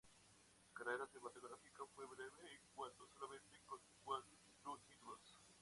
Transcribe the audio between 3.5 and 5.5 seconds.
con cuatro títulos.